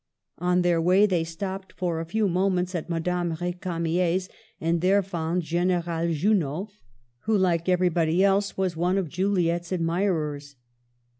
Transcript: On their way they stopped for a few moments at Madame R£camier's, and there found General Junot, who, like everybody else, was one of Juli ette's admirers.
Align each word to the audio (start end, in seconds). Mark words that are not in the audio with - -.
On 0.39 0.63
their 0.63 0.81
way 0.81 1.05
they 1.05 1.23
stopped 1.23 1.73
for 1.73 1.99
a 1.99 2.07
few 2.07 2.27
moments 2.27 2.73
at 2.73 2.89
Madame 2.89 3.35
R£camier's, 3.37 4.29
and 4.59 4.81
there 4.81 5.03
found 5.03 5.43
General 5.43 5.83
Junot, 6.11 6.69
who, 7.25 7.37
like 7.37 7.69
everybody 7.69 8.23
else, 8.23 8.57
was 8.57 8.75
one 8.75 8.97
of 8.97 9.07
Juli 9.09 9.51
ette's 9.51 9.71
admirers. 9.71 10.55